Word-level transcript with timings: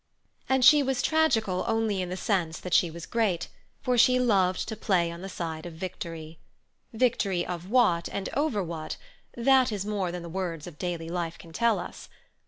And 0.49 0.65
she 0.65 0.81
was 0.81 1.03
tragical 1.03 1.63
only 1.67 2.01
in 2.01 2.09
the 2.09 2.17
sense 2.17 2.59
that 2.59 2.73
she 2.73 2.89
was 2.89 3.05
great, 3.05 3.49
for 3.83 3.99
she 3.99 4.17
loved 4.17 4.67
to 4.69 4.75
play 4.75 5.11
on 5.11 5.21
the 5.21 5.29
side 5.29 5.67
of 5.67 5.73
Victory. 5.73 6.39
Victory 6.91 7.45
of 7.45 7.69
what 7.69 8.09
and 8.11 8.27
over 8.33 8.63
what—that 8.63 9.71
is 9.71 9.85
more 9.85 10.11
than 10.11 10.23
the 10.23 10.27
words 10.27 10.65
of 10.65 10.79
daily 10.79 11.09
life 11.09 11.37
can 11.37 11.53
tell 11.53 11.77
us. 11.77 12.09